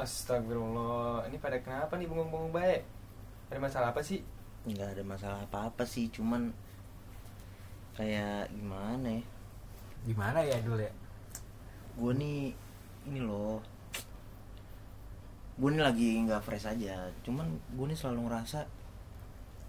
[0.00, 2.82] Astagfirullah, ini pada kenapa nih bengong-bengong baik?
[3.52, 4.24] Ada masalah apa sih?
[4.60, 6.52] nggak ada masalah apa apa sih cuman
[7.96, 9.24] kayak gimana ya?
[10.04, 10.92] Gimana ya dulu ya?
[11.96, 12.52] Gue nih
[13.08, 13.64] ini loh.
[15.56, 17.08] Gue nih lagi nggak fresh aja.
[17.24, 18.60] Cuman gue nih selalu ngerasa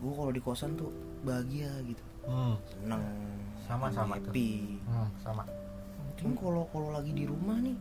[0.02, 0.92] gue kalau di kosan tuh
[1.24, 2.04] bahagia gitu.
[2.28, 2.56] Hmm.
[2.68, 3.04] seneng
[3.64, 4.32] Sama, sama tuh.
[4.32, 4.76] happy.
[4.84, 5.44] Hmm, sama.
[6.20, 7.76] Cuman kalau kalau lagi di rumah nih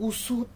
[0.00, 0.48] usut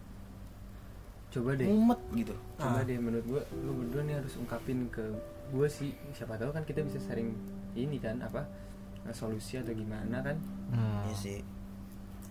[1.34, 2.34] Coba deh, mumet gitu.
[2.54, 2.86] Coba Ah.
[2.86, 5.02] deh menurut gua lu berdua nih harus ungkapin ke
[5.50, 5.90] gua sih.
[6.14, 7.34] Siapa tahu kan kita bisa sharing
[7.74, 8.46] ini kan apa
[9.10, 10.38] solusi atau gimana kan?
[10.70, 11.10] hmm.
[11.10, 11.38] ya sih.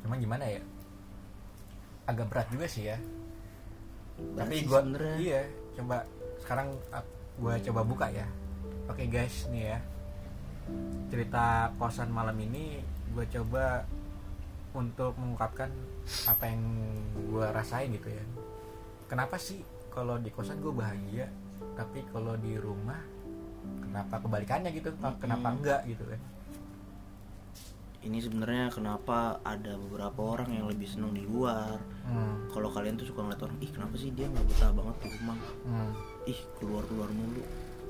[0.01, 0.63] Cuman gimana ya?
[2.07, 2.97] Agak berat juga sih ya.
[4.15, 5.15] Berat tapi sebenernya.
[5.19, 5.41] iya
[5.75, 6.07] coba
[6.39, 7.03] sekarang ah,
[7.35, 8.25] gua coba buka ya.
[8.87, 9.79] Oke guys nih ya.
[11.11, 12.79] Cerita kosan malam ini
[13.11, 13.83] gua coba
[14.73, 15.69] untuk mengungkapkan
[16.25, 16.63] apa yang
[17.29, 18.23] gua rasain gitu ya
[19.13, 19.61] kenapa sih
[19.93, 21.29] kalau di kosan gue bahagia
[21.77, 22.97] tapi kalau di rumah
[23.85, 24.89] kenapa kebalikannya gitu
[25.21, 25.21] kenapa
[25.53, 25.57] Mm-mm.
[25.61, 26.21] enggak gitu kan
[28.03, 32.51] ini sebenarnya kenapa ada beberapa orang yang lebih seneng di luar hmm.
[32.51, 35.37] kalau kalian tuh suka ngeliat orang ih kenapa sih dia nggak betah banget di rumah
[35.63, 35.91] Hmm.
[36.27, 37.39] ih keluar keluar mulu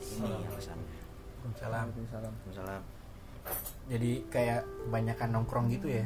[0.03, 0.85] ini alasannya
[1.43, 1.85] Waalaikumsalam.
[1.89, 2.33] Waalaikumsalam.
[2.45, 2.79] misalnya
[3.89, 6.05] jadi kayak kebanyakan nongkrong gitu ya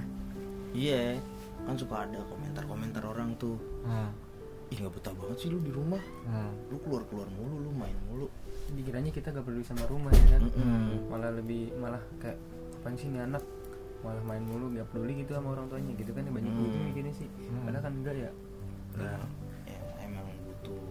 [0.71, 1.19] iya
[1.67, 4.26] kan suka ada komentar-komentar orang tuh hmm.
[4.67, 6.51] Ih nggak betah banget sih lu di rumah Hmm.
[6.67, 8.27] lu keluar keluar mulu lu main mulu
[8.67, 10.43] Dikiranya kita gak peduli sama rumah ya kan?
[10.43, 11.07] Mm-mm.
[11.07, 12.35] Malah lebih malah kayak
[12.75, 13.39] apa sih ini anak
[14.03, 16.63] malah main mulu gak peduli gitu sama orang tuanya gitu kan yang banyak Hmm.
[16.67, 17.27] gitu mikirnya sih.
[17.31, 17.63] Hmm.
[17.63, 18.31] Padahal kan enggak ya.
[18.99, 19.23] Nah,
[19.63, 20.83] ya, emang butuh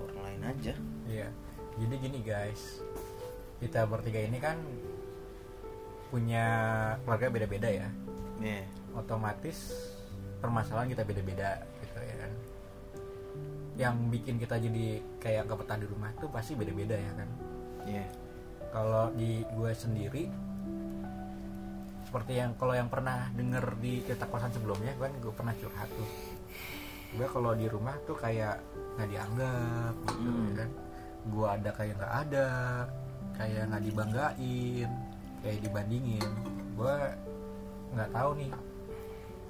[0.00, 0.72] orang lain aja
[1.04, 1.28] Iya.
[1.76, 2.80] Jadi gini guys,
[3.60, 4.56] kita bertiga ini kan
[6.08, 6.44] punya
[7.04, 7.88] keluarga beda-beda ya.
[8.40, 8.64] ya
[8.96, 9.76] Otomatis
[10.40, 11.69] permasalahan kita beda-beda ya.
[13.80, 17.28] Yang bikin kita jadi kayak betah di rumah itu pasti beda-beda ya kan.
[17.88, 18.04] ya
[18.70, 20.24] Kalau di gue sendiri
[22.04, 26.10] seperti yang kalau yang pernah denger di cerita kosan sebelumnya kan gue pernah curhat tuh.
[27.16, 28.60] Gue kalau di rumah tuh kayak
[29.00, 30.44] nggak dianggap gitu Hmm.
[30.44, 30.70] ya kan?
[31.32, 32.46] Gue ada kayak nggak ada
[33.32, 34.90] kayak nggak dibanggain
[35.40, 36.30] kayak dibandingin.
[36.76, 36.94] Gue
[37.96, 38.50] nggak tahu nih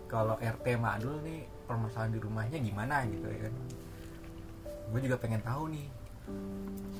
[0.07, 3.55] kalau RT Madul nih permasalahan di rumahnya gimana gitu ya kan
[4.91, 5.87] gue juga pengen tahu nih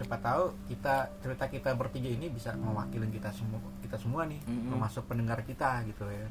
[0.01, 4.73] siapa tahu kita cerita kita bertiga ini bisa mewakili kita semua kita semua nih Mm-mm.
[4.73, 6.27] termasuk pendengar kita gitu ya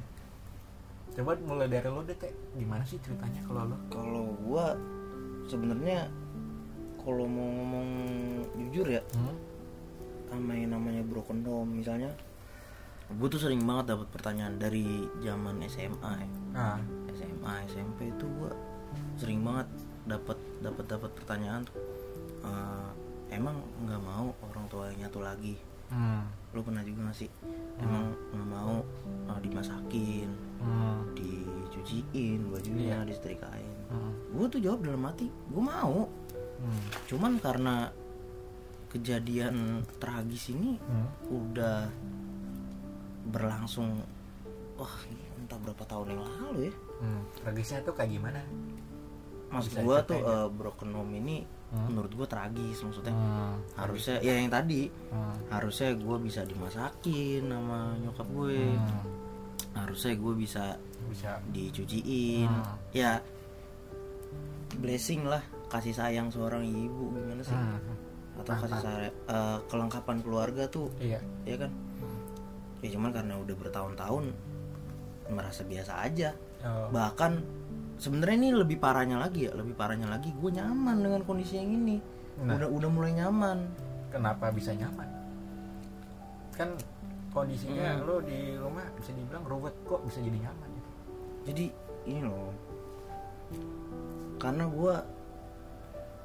[1.20, 2.34] coba mulai dari lo deh Teh.
[2.58, 4.74] gimana sih ceritanya kalau lo kalau gua
[5.46, 6.09] sebenarnya
[6.97, 7.90] kalau mau ngomong
[8.58, 9.36] jujur ya hmm?
[10.30, 12.14] sama yang namanya broken home misalnya
[13.09, 14.86] gue tuh sering banget dapat pertanyaan dari
[15.26, 16.30] zaman SMA ya.
[16.53, 16.78] nah
[17.09, 18.52] SMA SMP itu gue
[19.18, 19.66] sering banget
[20.09, 21.78] dapat dapat dapat pertanyaan tuh
[22.42, 22.88] "Eh,
[23.31, 25.53] emang nggak mau orang tua yang nyatu lagi
[25.90, 26.22] hmm.
[26.50, 27.30] lu pernah juga gak sih
[27.78, 28.81] emang nggak mau
[29.30, 31.16] eh, dimasakin Hmm.
[31.16, 34.12] dicuciin bajunya disetrikain Hmm.
[34.34, 36.09] gue tuh jawab dalam hati gue mau
[36.59, 36.81] Hmm.
[37.08, 37.76] cuman karena
[38.90, 41.08] kejadian tragis ini Hmm.
[41.30, 41.88] udah
[43.30, 44.02] berlangsung
[44.76, 44.96] wah
[45.38, 47.22] entah berapa tahun yang lalu ya Hmm.
[47.40, 48.41] tragisnya tuh kayak gimana
[49.49, 51.37] maksud gua tuh eh, broken home ini
[51.69, 51.85] Hmm.
[51.85, 53.61] menurut gua tragis maksudnya Hmm.
[53.77, 55.37] harusnya ya yang tadi Hmm.
[55.49, 59.05] harusnya gua bisa dimasakin sama nyokap gue Hmm.
[59.77, 60.65] harusnya gue bisa
[61.05, 62.73] bisa dicuciin Hmm.
[62.89, 63.21] ya
[64.79, 67.77] blessing lah kasih sayang seorang ibu gimana sih Hmm.
[68.41, 71.71] atau kasih sayang eh, kelengkapan keluarga tuh iya ya kan
[72.81, 74.25] ya cuman karena udah bertahun-tahun
[75.29, 76.91] merasa biasa aja Oh.
[76.91, 77.39] bahkan
[77.99, 81.99] sebenarnya ini lebih parahnya lagi ya lebih parahnya lagi gue nyaman dengan kondisi yang ini.
[82.39, 82.55] Nah.
[82.55, 83.67] udah udah mulai nyaman.
[84.09, 85.05] Kenapa bisa nyaman?
[86.55, 86.73] Kan
[87.29, 88.07] kondisinya Hmm.
[88.07, 90.90] lo di rumah bisa dibilang ruwet kok bisa jadi nyaman gitu
[91.46, 91.66] jadi
[92.09, 92.51] ini loh.
[94.40, 94.95] Karena gue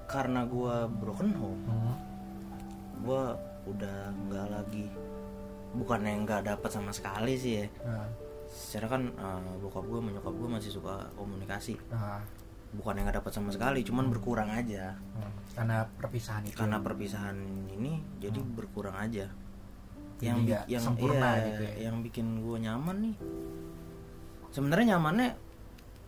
[0.05, 1.65] karena gue broken home
[3.05, 3.25] gue
[3.69, 3.99] udah
[4.29, 4.87] nggak lagi
[5.75, 7.67] bukannya nggak dapat sama sekali sih ya.
[7.85, 8.07] Nah,
[8.55, 11.75] secara kan eh, bokap gue menyokap gue masih suka komunikasi.
[11.91, 12.23] Nah,
[12.75, 14.95] bukan yang nggak dapat sama sekali cuman berkurang aja.
[14.95, 15.33] Hmm.
[15.55, 16.59] karena perpisahan itu.
[16.59, 17.39] Karena perpisahan
[17.71, 19.27] ini jadi berkurang aja.
[20.23, 21.75] Yang bi- yang sempurna iya, gitu ya.
[21.91, 23.17] yang bikin gue nyaman nih
[24.55, 25.29] sebenarnya nyamannya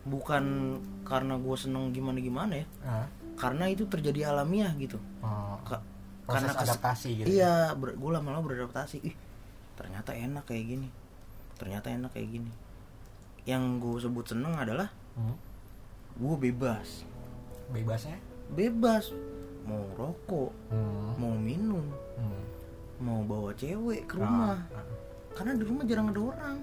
[0.07, 0.45] bukan
[1.03, 2.67] karena gue seneng gimana gimana ya.
[2.87, 4.99] Ah, karena itu terjadi alamiah gitu.
[5.23, 5.83] Oh, Ka-
[6.27, 8.99] proses karena adaptasi gitu iya gue lama-lama beradaptasi.
[9.07, 9.15] Ih
[9.79, 10.89] ternyata enak kayak gini
[11.57, 12.53] ternyata enak kayak gini
[13.45, 15.33] yang gue sebut seneng adalah Hmm.
[16.15, 17.03] gue bebas
[17.69, 18.21] bebasnya
[18.51, 19.11] bebas
[19.63, 21.11] mau rokok hmm.
[21.17, 22.43] mau minum Hmm.
[22.99, 24.85] mau bawa cewek ke rumah Ah, ah.
[25.33, 26.57] karena di rumah jarang ada orang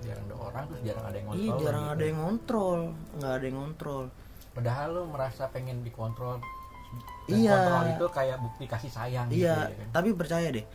[0.00, 1.92] jarang ada orang terus jarang ada yang ngontrol iya jarang gitu.
[1.92, 2.80] ada yang ngontrol
[3.14, 4.04] nggak ada yang ngontrol
[4.50, 7.52] padahal lu merasa pengen dikontrol Dan Iya.
[7.52, 9.88] kontrol itu kayak bukti kasih sayang iya gitu ya kan?
[9.92, 10.66] tapi percaya deh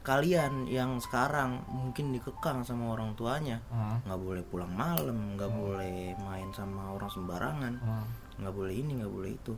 [0.00, 4.00] kalian yang sekarang mungkin dikekang sama orang tuanya Hmm.
[4.02, 8.06] nggak boleh pulang malam nggak boleh main sama orang sembarangan Hmm.
[8.40, 9.54] nggak boleh ini nggak boleh itu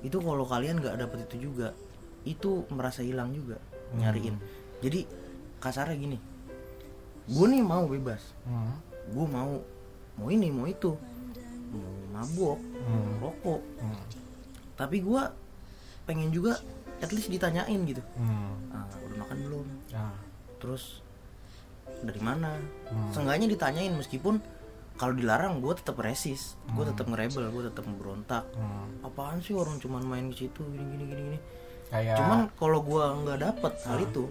[0.00, 1.76] itu kalau kalian nggak dapet itu juga
[2.24, 3.60] itu merasa hilang juga
[3.92, 4.40] nyariin
[4.80, 5.04] jadi
[5.58, 6.18] kasarnya gini
[7.26, 8.80] gue nih mau bebas Hmm.
[9.12, 9.60] gue mau
[10.16, 10.96] mau ini mau itu
[11.68, 11.84] mau
[12.14, 13.16] mabok mau Hmm.
[13.20, 14.00] rokok Hmm.
[14.72, 15.22] tapi gue
[16.02, 16.56] pengen juga
[16.98, 18.56] at least ditanyain gitu Hmm.
[18.70, 20.16] ah, udah makan belum Ah.
[20.56, 21.00] terus
[21.98, 22.56] dari mana
[22.86, 23.10] Hmm.
[23.10, 24.40] seenggaknya ditanyain meskipun
[24.94, 26.90] kalau dilarang gue tetap resis gue Hmm.
[26.90, 29.02] tetap ngerebel gue tetap ngeberontak Hmm.
[29.02, 31.38] apaan sih orang cuman main di situ gini gini gini gini
[31.86, 34.24] kayak cuman kalau gue nggak dapet hal itu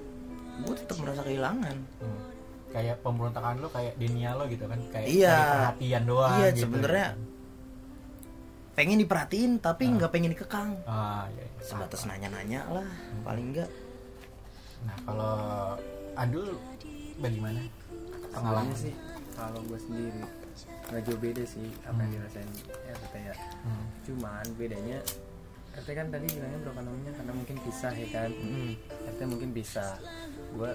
[0.57, 2.19] gue tetap merasa kehilangan Hmm.
[2.69, 5.37] kayak pemberontakan lo kayak denial lo gitu kan kayak Iya.
[5.71, 6.61] perhatian doang iya gitu.
[6.61, 7.07] sebenarnya
[8.75, 10.75] pengen diperhatiin tapi nggak pengen dikekang.
[10.83, 11.63] Ah iya, iya.
[11.63, 12.87] sebatas nanya-nanya lah
[13.23, 13.71] paling enggak
[14.85, 15.35] nah kalau
[16.15, 16.55] Adul
[17.19, 17.59] bagaimana?
[18.35, 18.93] Pengalaman sih
[19.35, 20.21] kalau gue sendiri
[20.91, 22.51] nggak jauh beda sih apa yang dirasain
[22.93, 23.35] RT ya.
[23.65, 23.85] Hmm.
[24.05, 24.99] cuman bedanya
[25.75, 28.31] RT kan tadi bilangnya broken home-nya karena mungkin pisah ya kan?
[28.31, 28.79] Mm.
[29.11, 29.99] RT mungkin bisa.
[30.55, 30.71] Gue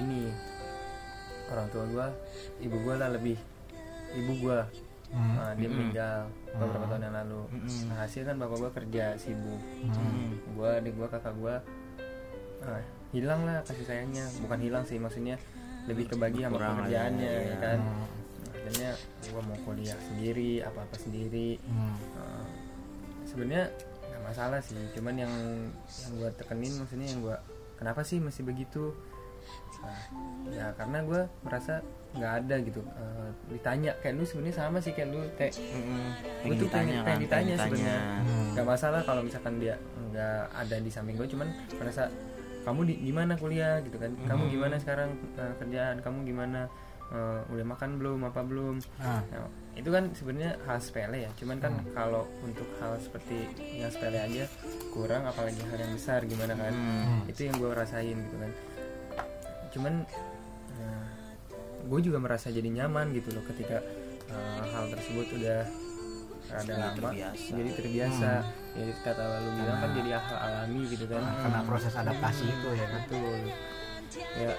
[0.00, 0.32] ini
[1.52, 2.06] orang tua gue
[2.64, 3.36] ibu gue lah lebih
[4.16, 4.58] ibu gue
[5.12, 5.52] Hmm.
[5.60, 6.16] dia meninggal
[6.56, 7.80] beberapa tahun yang lalu Mm-mm.
[7.86, 10.40] nah, hasil kan bapak gue kerja sibuk Hmm.
[10.56, 11.54] gue adik gue kakak gue
[13.12, 15.36] hilang lah kasih sayangnya bukan hilang sih maksudnya
[15.84, 17.56] lebih kebagi sama ya, pekerjaannya ya, iya.
[17.60, 17.92] kan Hmm.
[17.92, 18.90] Nah, akhirnya
[19.26, 21.92] gue mau kuliah sendiri apa apa sendiri Hmm.
[21.98, 22.44] Eh,
[23.28, 23.64] sebenarnya
[24.08, 25.34] nggak masalah sih cuman yang
[25.76, 27.36] yang gue tekenin maksudnya yang gue
[27.76, 28.94] kenapa sih masih begitu
[29.82, 30.02] nah,
[30.48, 31.82] ya karena gue merasa
[32.12, 32.80] nggak ada gitu.
[32.84, 36.04] Eh, ditanya kayak lu sebenarnya sama sih kayak lu kayak Mm-mm.
[36.44, 37.98] gue tuh pengen, pengen ditanya sebenarnya.
[38.20, 38.48] Hmm.
[38.52, 39.74] nggak masalah kalau misalkan dia
[40.12, 41.48] nggak ada di samping gue cuman
[41.80, 42.12] merasa
[42.62, 43.82] kamu di gimana kuliah?
[43.82, 44.12] Gitu kan.
[44.28, 45.96] Kamu gimana sekarang eh, kerjaan?
[45.98, 46.70] Kamu gimana?
[47.12, 48.18] Eh, udah makan belum?
[48.28, 48.76] Apa belum?
[49.02, 49.20] Ah.
[49.28, 51.30] Nah, itu kan sebenarnya hal sepele ya.
[51.36, 54.44] Cuman kan kalau untuk hal seperti yang sepele aja
[54.94, 56.72] kurang apalagi hal yang besar gimana kan.
[56.72, 57.20] Hmm.
[57.26, 58.50] itu yang gue rasain gitu kan.
[59.72, 59.94] Cuman
[61.92, 63.84] gue juga merasa jadi nyaman gitu loh ketika
[64.32, 65.60] eh, hal tersebut udah
[66.52, 66.96] ada Jadi lama.
[66.96, 67.48] terbiasa.
[67.52, 68.30] jadi terbiasa.
[68.76, 71.22] Jadi kata lu bilang kan jadi hal alami gitu kan.
[71.24, 73.00] karena proses adaptasi itu ya kan.
[73.04, 73.40] Betul.
[74.40, 74.52] Ya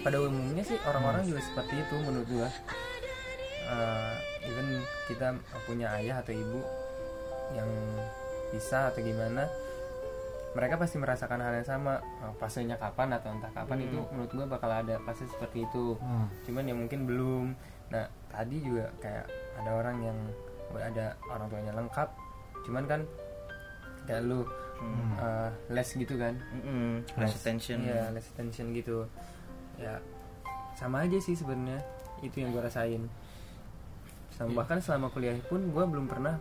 [0.00, 2.48] pada umumnya sih orang-orang juga seperti itu menurut gua.
[3.70, 4.14] Eh,
[4.48, 5.36] even kita
[5.68, 6.60] punya ayah atau ibu
[7.52, 7.68] yang
[8.50, 9.46] bisa atau gimana
[10.50, 12.02] mereka pasti merasakan hal yang sama
[12.36, 16.26] fasenya kapan atau entah kapan itu menurut gua bakal ada fase seperti itu Hmm.
[16.42, 17.44] cuman ya mungkin belum
[17.88, 19.26] nah tadi juga kayak
[19.56, 20.18] ada orang yang
[20.72, 22.08] ada orang tuanya lengkap
[22.62, 23.00] cuman kan
[24.04, 24.42] kayak lu
[24.76, 25.12] Hmm.
[25.14, 27.04] eh, les gitu kan Mm-mm.
[27.14, 29.04] Less attention Iya, less attention gitu.
[29.76, 30.00] Ya
[30.72, 31.84] sama aja sih sebenarnya
[32.20, 33.04] itu yang gue rasain.
[34.30, 36.40] Sama bahkan selama kuliah pun gue belum pernah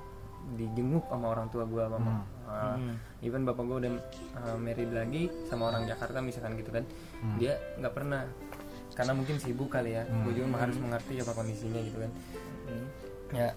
[0.56, 2.00] dijenguk sama orang tua gue mama.
[2.00, 2.24] Hmm.
[3.20, 3.92] Even bapak gue udah
[4.36, 6.84] uh, married lagi sama orang Jakarta misalkan gitu kan,
[7.36, 8.24] dia nggak pernah
[8.92, 10.04] karena mungkin sibuk kali ya.
[10.24, 12.12] Gue juga harus mengerti apa kondisinya gitu kan.
[12.66, 12.88] Hmm.
[13.32, 13.50] Ya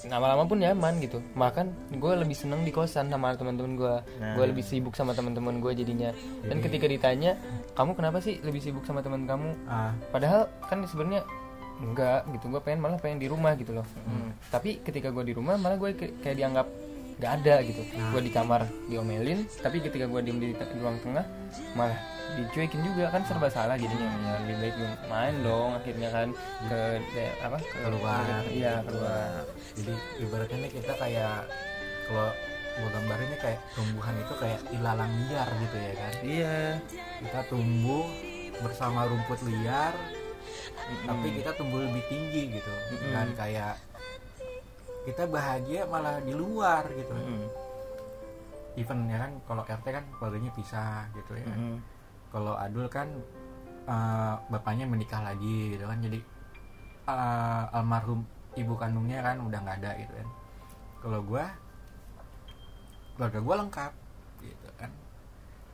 [0.00, 4.32] lama-lama pun nyaman gitu makan gue lebih seneng di kosan sama teman-teman gue Nah.
[4.32, 6.08] gue lebih sibuk sama teman-teman gue jadinya
[6.40, 7.36] dan ketika ditanya
[7.76, 9.92] kamu kenapa sih lebih sibuk sama teman kamu Ah.
[10.08, 11.20] padahal kan sebenarnya
[11.80, 14.32] enggak gitu gue pengen malah pengen di rumah gitu loh Hmm.
[14.48, 16.64] tapi ketika gue di rumah malah gue kayak dianggap
[17.20, 17.82] nggak ada gitu.
[18.10, 21.24] Gue di kamar diomelin tapi ketika gue diem di, di ruang tengah
[21.76, 22.00] malah
[22.34, 23.12] dicuekin juga.
[23.12, 24.08] Kan serba salah jadinya.
[24.08, 26.28] Ya lebih baik gue main dong akhirnya kan
[26.64, 26.80] ke
[27.12, 28.24] de- apa ke Keluar.
[28.48, 29.44] iya keluar.
[29.76, 31.36] jadi ibaratnya nih kita kayak
[32.08, 32.28] kalau
[32.70, 36.12] gua gambarin nih kayak tumbuhan itu kayak ilalang liar gitu ya kan?
[36.24, 36.56] Iya.
[37.20, 38.06] Kita tumbuh
[38.60, 39.92] bersama rumput liar
[41.06, 42.72] tapi kita tumbuh lebih tinggi gitu.
[43.12, 43.76] Dan kayak
[45.04, 47.14] kita bahagia malah di luar gitu.
[47.16, 47.48] Mm-mm.
[48.78, 51.46] even ya kan kalau RT kan keluarganya pisah gitu ya.
[51.50, 51.82] Mm-mm.
[52.30, 53.10] kalau Adul kan
[53.90, 55.98] eh, bapaknya menikah lagi gitu kan.
[55.98, 56.20] Jadi
[57.10, 58.22] eh, almarhum
[58.54, 60.28] ibu kandungnya kan udah nggak ada gitu kan.
[61.00, 61.44] Kalau gua
[63.16, 63.92] keluarga gua lengkap
[64.44, 64.90] gitu kan.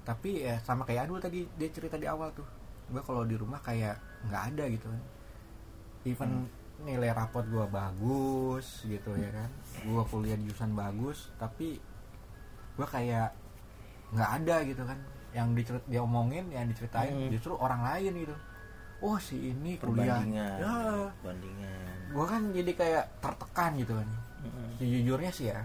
[0.06, 2.46] Tapi ya sama kayak Adul tadi dia cerita di awal tuh.
[2.88, 5.02] Gua kalau di rumah kayak nggak ada gitu kan.
[6.06, 6.46] Even
[6.84, 9.50] nilai rapot gue bagus gitu ya kan.
[9.80, 11.80] Gue kuliah di jurusan bagus tapi
[12.76, 13.32] gue kayak
[14.12, 14.98] nggak ada gitu kan.
[15.32, 17.32] Yang dicerit dia omongin yang diceritain Hmm.
[17.32, 18.36] justru orang lain gitu.
[19.04, 20.20] Oh si ini kuliah.
[20.24, 21.08] Ya.
[21.20, 21.96] perbandingan.
[22.12, 24.08] Gue kan jadi kayak tertekan gitu kan.
[24.36, 24.78] Mm-mm.
[24.78, 25.64] sejujurnya sih ya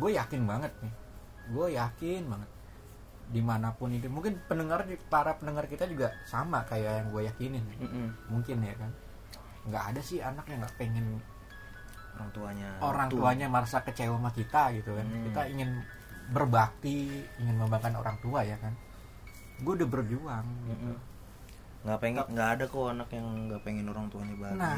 [0.00, 0.92] gue yakin banget nih.
[1.52, 2.50] Gue yakin banget.
[3.30, 7.64] Di mana pun itu mungkin pendengar para pendengar kita juga sama kayak yang gue yakinin.
[7.78, 8.08] Mm-mm.
[8.28, 8.90] mungkin ya kan
[9.64, 11.06] nggak ada sih anak yang nggak pengen
[12.14, 13.18] orang tuanya orang tuh.
[13.18, 15.24] tuanya merasa kecewa sama kita gitu kan Hmm.
[15.26, 15.70] kita ingin
[16.26, 16.96] berbakti
[17.36, 18.72] ingin membanggakan orang tua ya kan
[19.56, 20.88] gue udah berjuang gitu.
[20.88, 20.96] Mm-mm.
[21.84, 24.76] nggak pengen nggak ada kok anak yang nggak pengen orang tuanya bahagia nah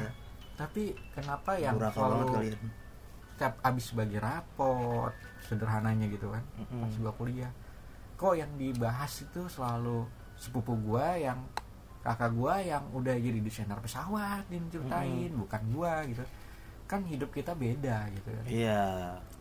[0.57, 2.59] tapi kenapa yang banget selalu kalian
[3.31, 5.13] setiap abis bagi rapot
[5.43, 6.83] sederhananya gitu kan Mm-mm.
[6.83, 7.53] pas gua kuliah
[8.17, 11.39] kok yang dibahas itu selalu sepupu gua yang
[12.07, 16.23] kakak gua yang udah jadi desainer pesawat diceritain bukan gua gitu
[16.87, 18.85] kan hidup kita beda gitu kan iya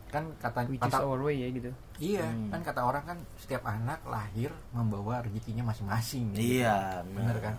[0.10, 1.70] kan kata which kata our way ya gitu
[2.00, 2.50] iya Hmm.
[2.50, 6.58] kan kata orang kan setiap anak lahir membawa rezekinya masing-masing gitu.
[6.58, 7.56] iya bener kan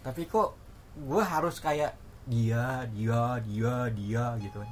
[0.00, 0.54] tapi kok
[1.00, 4.70] gua harus kayak dia dia dia dia gitu kan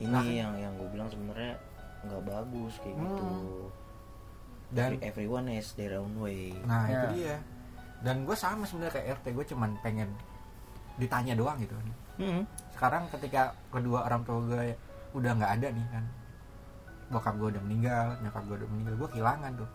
[0.00, 0.24] ini Nah.
[0.24, 1.54] yang yang gue bilang sebenarnya
[2.02, 3.04] nggak bagus kayak Hmm.
[3.06, 3.30] gitu
[4.70, 6.94] dan Every- everyone has their own way Nah Ya.
[6.96, 7.36] itu dia.
[8.00, 10.08] Dan gue sama sebenarnya kayak RT gue cuman pengen
[10.96, 11.76] ditanya doang gitu.
[12.20, 12.44] Mm-mm.
[12.72, 14.64] Sekarang ketika kedua orang tua gue
[15.16, 16.04] udah nggak ada nih kan,
[17.10, 19.70] bokap gue udah meninggal, nyokap gue udah meninggal, gue kehilangan tuh,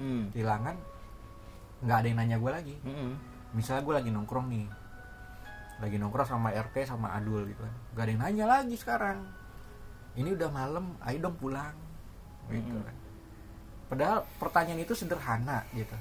[0.00, 0.32] Hmm.
[0.32, 0.76] kehilangan
[1.84, 2.76] nggak ada yang nanya gue lagi.
[2.84, 3.12] Mm-mm.
[3.56, 4.66] Misalnya gue lagi nongkrong nih,
[5.80, 9.18] lagi nongkrong sama RT sama Adul gitu kan, gak ada yang nanya lagi sekarang.
[10.16, 11.74] Ini udah malam, ayo dong pulang,
[12.50, 12.84] gitu Mm-mm.
[12.84, 12.96] kan.
[13.90, 15.96] Padahal pertanyaan itu sederhana gitu.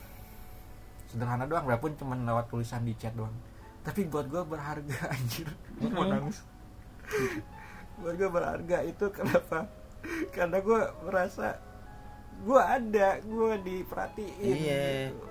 [1.10, 3.34] Sederhana doang, walaupun cuma lewat tulisan di chat doang.
[3.82, 5.50] Tapi buat gue berharga anjir.
[5.76, 6.46] Gue mau nangis.
[7.98, 9.66] buat gue berharga itu kenapa?
[10.30, 11.58] Karena gue merasa
[12.40, 14.54] gue ada, gue diperhatiin.
[14.56, 14.86] Iya.
[15.10, 15.26] gitu.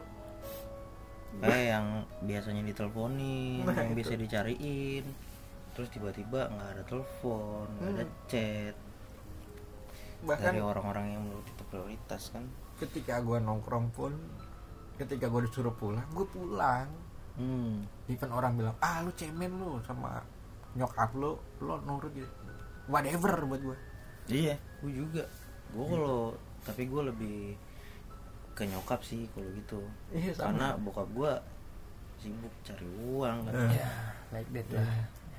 [1.38, 1.86] kayak yang
[2.20, 4.00] biasanya diteleponin Nah, yang itu.
[4.00, 5.04] bisa dicariin
[5.70, 8.16] terus tiba-tiba nggak ada telepon nggak ada Hmm.
[8.26, 8.74] chat
[10.18, 12.42] Bahkan dari orang-orang yang menurut itu prioritas kan
[12.76, 14.18] ketika gue nongkrong pun,
[14.98, 16.90] ketika gue disuruh pulang, gue pulang.
[17.38, 17.86] hmm.
[18.10, 20.18] even orang bilang ah lu cemen lu sama
[20.74, 22.26] nyokap lu lu nurut gitu.
[22.90, 23.78] Whatever buat gue
[24.28, 24.56] iya.
[24.82, 25.24] Gue juga.
[25.70, 26.34] Gue kalau
[26.66, 27.38] tapi gue lebih
[28.58, 29.80] ke nyokap sih kalau gitu.
[30.10, 31.32] Iya karena bokap gue
[32.18, 33.52] sibuk cari uang kan.
[33.54, 33.70] Eh.
[33.78, 33.90] ya
[34.34, 34.90] like that lah.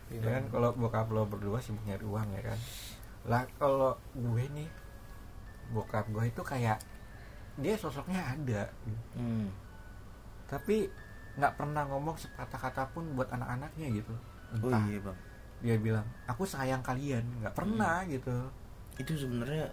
[0.09, 2.59] Ya kan kalau bokap lo berdua sibuk nyari uang ya kan.
[3.27, 4.69] Lah kalau gue nih
[5.75, 6.79] bokap gue itu kayak
[7.59, 8.63] dia sosoknya ada.
[9.15, 9.51] Hmm.
[10.49, 10.89] tapi
[11.37, 14.13] nggak pernah ngomong sepatah-kata pun buat anak-anaknya gitu.
[14.59, 15.17] Oh entah iya bang.
[15.61, 17.21] dia bilang aku sayang kalian.
[17.43, 18.49] Nggak pernah gitu.
[18.97, 19.69] Itu sebenarnya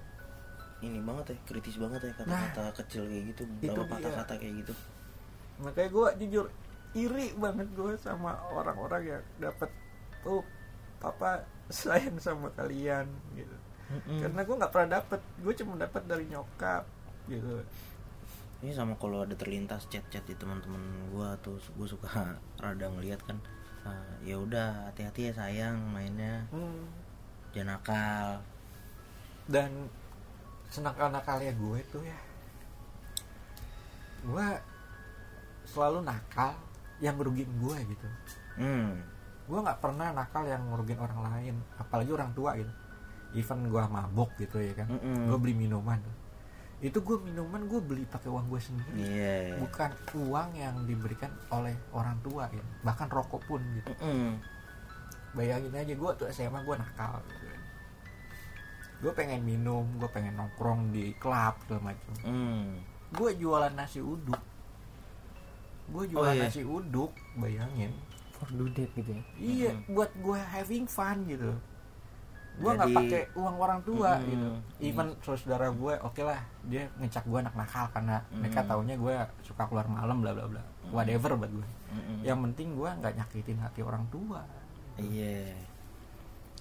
[0.84, 3.56] ini banget ya kritis banget ya kata-kata kecil kayak gitu Nah.
[3.64, 3.94] Itu berapa dia.
[3.96, 4.72] patah kata kayak gitu.
[5.64, 6.46] Makanya gue jujur
[6.92, 9.70] iri banget gue sama orang-orang yang dapat
[10.20, 10.44] tuh
[11.00, 11.40] papa
[11.72, 13.56] sayang sama kalian gitu.
[13.86, 14.18] Mm-mm.
[14.18, 15.20] karena gue nggak pernah dapet.
[15.40, 16.84] Gue cuma dapat dari nyokap
[17.26, 17.62] gitu
[18.64, 20.80] ini sama kalau ada terlintas chat-chat di teman-teman
[21.12, 22.08] gua tuh gue suka
[22.62, 23.36] rada ngeliat kan
[23.84, 26.88] ah, ya udah hati-hati ya sayang mainnya Hmm.
[27.52, 28.28] jangan nakal
[29.46, 29.70] dan
[30.68, 32.18] senakal-nakalnya gue tuh ya
[34.26, 34.46] gue
[35.70, 36.58] selalu nakal
[36.98, 38.06] yang ngerugiin gue gitu
[38.58, 38.90] hmm.
[39.46, 42.72] gue nggak pernah nakal yang ngerugiin orang lain apalagi orang tua gitu
[43.36, 45.28] even gue mabok gitu ya kan Mm-mm.
[45.30, 46.00] gue beli minuman
[46.76, 51.72] itu gue minuman gue beli pakai uang gue sendiri iya bukan uang yang diberikan oleh
[51.90, 54.36] orang tua ya bahkan rokok pun gitu Mm-mm.
[55.32, 57.46] bayangin aja gue tuh SMA gue nakal gitu.
[58.98, 62.80] gue pengen minum gue pengen nongkrong di klub segala macam Hmm.
[63.08, 64.40] gue jualan nasi uduk
[65.86, 66.44] gue jualan iya.
[66.44, 67.92] nasi uduk bayangin
[68.32, 69.96] for do that gitu ya iya Mm-mm.
[69.96, 71.56] buat gue having fun gitu
[72.56, 74.28] gue nggak pakai uang orang tua Mm-mm.
[74.28, 74.48] gitu.
[74.82, 78.68] Even saudara gue oke lah dia ngecap gue anak nakal karena mereka Mm.
[78.68, 80.62] taunya gue suka keluar malam bla bla bla.
[80.88, 82.18] Whatever buat gue Mm-mm.
[82.22, 84.40] yang penting gue nggak nyakitin hati orang tua.
[84.96, 85.52] Iya.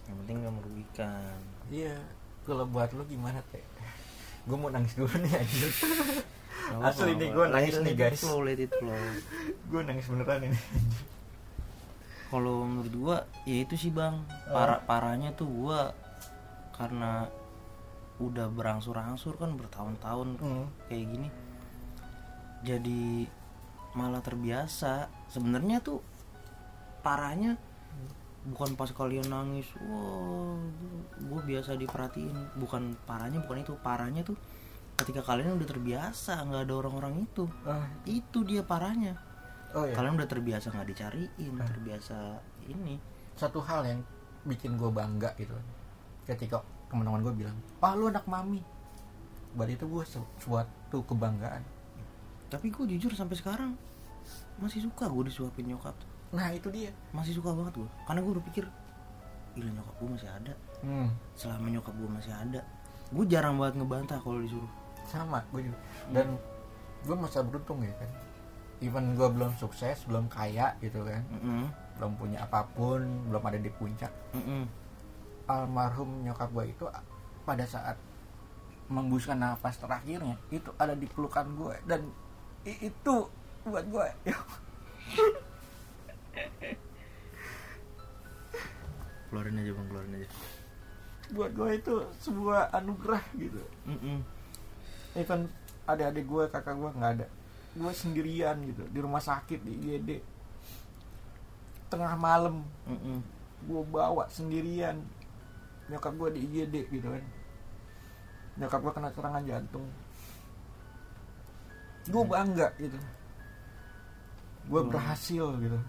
[0.05, 1.35] Yang penting gak merugikan.
[1.65, 1.95] Iya.
[2.43, 3.63] Kalau buat lo gimana teh?
[4.45, 5.71] Gue mau nangis dulu nih anjir
[6.65, 8.19] Asli nih, gua Let- nangis nih, guys.
[8.19, 8.97] flow, let it flow.
[9.65, 10.59] gue nangis beneran ini
[12.36, 14.20] kalau menurut gua ya itu sih bang.
[14.51, 15.96] Parah parahnya tuh gua
[16.75, 17.32] karena
[18.20, 20.68] udah berangsur-angsur kan bertahun-tahun Hmm.
[20.88, 21.30] kayak gini
[22.65, 23.30] jadi
[23.96, 25.08] malah terbiasa.
[25.32, 26.04] Sebenarnya tuh
[27.06, 27.56] parahnya
[28.46, 30.60] bukan pas kalian nangis wah
[31.15, 32.58] gue biasa diperhatiin.
[32.60, 33.74] Bukan parahnya bukan itu.
[33.80, 34.36] Parahnya tuh
[35.00, 37.46] ketika kalian udah terbiasa nggak ada orang-orang itu.
[37.63, 39.15] Ah, itu dia parahnya
[39.75, 42.96] oh ya kalian udah terbiasa nggak dicariin terbiasa ini.
[43.36, 44.00] Satu hal yang
[44.48, 45.51] bikin gue bangga gitu
[46.24, 48.63] ketika teman-teman gue bilang ah lu anak mami.
[49.53, 51.62] Berarti itu gue su- suatu kebanggaan.
[52.48, 53.72] Tapi gue jujur sampai sekarang
[54.58, 55.94] masih suka gue disuapin nyokap
[56.32, 56.91] nah itu dia.
[57.12, 58.65] Masih suka banget gue karena gue udah pikir
[59.55, 60.53] gila nyokap gue masih ada.
[60.84, 62.62] Hmm, selama nyokap gue masih ada.
[63.12, 64.72] Gue jarang banget ngebantah kalau disuruh.
[65.05, 65.77] Sama gue juga.
[66.12, 66.36] Dan
[67.05, 68.10] gue masa beruntung ya kan
[68.84, 71.24] even gue belum sukses belum kaya gitu kan.
[71.32, 71.72] Mm-mm.
[71.96, 73.00] belum punya apa pun
[73.32, 74.12] belum ada di puncak.
[74.36, 74.67] Mm-mm.
[75.48, 76.86] almarhum nyokap gue itu
[77.46, 77.96] pada saat
[78.89, 82.01] menghembuskan nafas terakhirnya itu ada di pelukan gue dan
[82.65, 83.29] itu
[83.63, 84.38] buat gue ya.
[89.29, 90.29] Keluarin aja bang keluarin aja.
[91.34, 93.62] Buat gue itu sebuah anugerah gitu.
[93.89, 94.20] Mm-mm.
[95.15, 95.48] even
[95.88, 97.27] adik-adik gue kakak gue nggak ada
[97.75, 100.10] gue sendirian gitu di rumah sakit di IGD
[101.91, 102.63] tengah malam
[103.65, 105.00] gue bawa sendirian.
[105.86, 107.24] Nyokap gue di IGD gitu kan.
[108.58, 109.86] Nyokap gue kena serangan jantung.
[112.05, 112.98] Gue bangga gitu.
[114.65, 114.89] Gue Hmm.
[114.89, 115.79] berhasil gitu.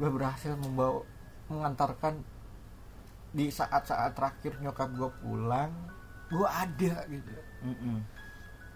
[0.00, 1.04] Gue berhasil membawa
[1.48, 2.20] mengantarkan
[3.32, 5.72] di saat-saat terakhir nyokap gue pulang
[6.28, 7.32] gue ada gitu.
[7.64, 8.00] Mm-mm.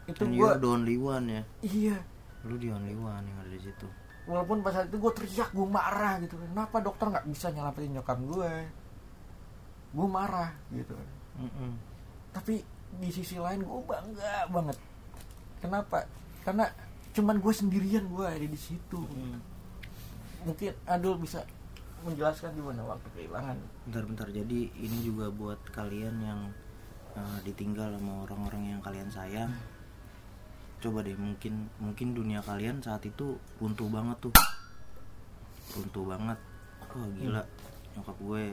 [0.06, 1.42] itu And gue the only one ya.
[1.60, 1.98] Iya
[2.44, 3.88] lu the only one yang ada di situ.
[4.26, 8.18] Walaupun pas saat itu gue teriak gue marah gitu kenapa dokter nggak bisa nyelamatin nyokap
[8.18, 8.52] gue?
[9.96, 10.92] Gue marah gitu
[11.36, 11.72] Mm-mm.
[12.32, 12.64] tapi
[12.96, 14.78] di sisi lain gue bangga banget.
[15.60, 16.04] Kenapa?
[16.44, 16.68] Karena
[17.12, 19.00] cuman gue sendirian gue ada di situ.
[19.04, 19.40] Mm.
[20.46, 21.42] mungkin Adul bisa
[22.06, 23.58] menjelaskan gimana waktu kehilangan.
[23.88, 26.40] Bentar-bentar jadi ini juga buat kalian yang
[27.18, 29.50] uh, ditinggal sama orang-orang yang kalian sayang
[30.76, 34.34] coba deh mungkin mungkin dunia kalian saat itu runtuh banget tuh.
[35.74, 36.38] Runtuh banget.
[36.86, 37.42] Wah gila.
[37.94, 38.44] Nyokap gue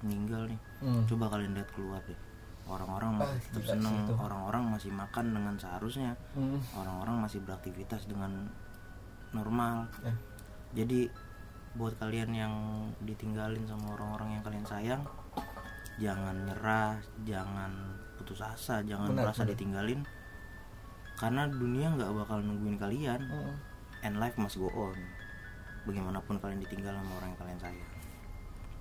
[0.00, 0.60] meninggal nih.
[0.80, 1.02] Hmm.
[1.04, 2.16] coba kalian lihat keluar deh.
[2.64, 6.14] Orang-orang Ah, masih seneng orang-orang masih makan dengan seharusnya.
[6.32, 6.60] Hmm.
[6.72, 8.48] orang-orang masih beraktivitas dengan
[9.30, 9.86] normal.
[10.02, 10.14] Ya.
[10.74, 11.06] jadi
[11.70, 12.54] buat kalian yang
[13.00, 15.02] ditinggalin sama orang-orang yang kalian sayang
[16.02, 17.70] jangan nyerah jangan
[18.18, 19.50] putus asa jangan Benar, merasa benar.
[19.54, 20.00] ditinggalin
[21.20, 23.20] karena dunia nggak bakal nungguin kalian.
[23.28, 23.56] Hmm.
[24.00, 24.96] and life must go on.
[25.84, 27.90] Bagaimanapun kalian ditinggal sama orang yang kalian sayang.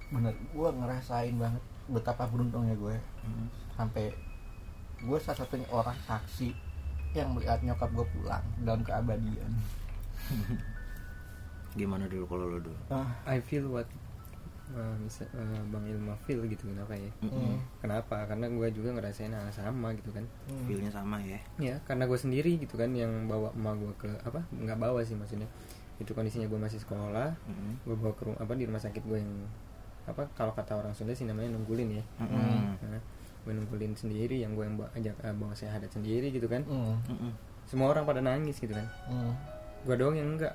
[0.10, 0.32] Bener.
[0.56, 1.60] Gue ngerasain banget
[1.92, 3.52] betapa beruntungnya gue Hmm.
[3.76, 4.16] sampai
[5.00, 6.56] gue salah satunya orang saksi
[7.12, 9.52] yang melihat nyokap gue pulang dalam keabadian.
[11.80, 12.80] Gimana dulu kalau lo dulu?
[12.88, 13.92] Ah, I feel what
[14.72, 17.58] uh, misa- uh, Bang Ilma feel gitu kenapa ya Mm-mm.
[17.80, 20.66] kenapa karena gue juga ngerasain hal sama gitu kan hmm.
[20.66, 24.40] feelnya sama ya ya karena gue sendiri gitu kan yang bawa emak gue ke apa
[24.52, 25.50] nggak bawa sih maksudnya
[25.98, 27.72] itu kondisinya gue masih sekolah Mm-mm.
[27.84, 29.34] gue bawa ke rumah apa di rumah sakit gue yang
[30.06, 32.78] apa kalau kata orang Sunda sih namanya nunggulin ya Mm-mm.
[32.84, 33.02] nah,
[33.40, 36.98] gue nunggulin sendiri yang gue yang bawa ajak eh, bawa syahadat sendiri gitu kan Hmm.
[37.06, 37.32] Mm-mm.
[37.66, 39.34] semua orang pada nangis gitu kan Hmm.
[39.82, 40.52] gue doang yang enggak